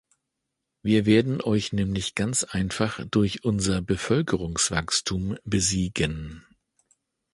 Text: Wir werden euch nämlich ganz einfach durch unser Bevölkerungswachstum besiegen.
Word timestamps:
Wir 0.81 1.05
werden 1.05 1.41
euch 1.41 1.73
nämlich 1.73 2.15
ganz 2.15 2.43
einfach 2.43 3.05
durch 3.11 3.43
unser 3.43 3.83
Bevölkerungswachstum 3.83 5.37
besiegen. 5.43 6.43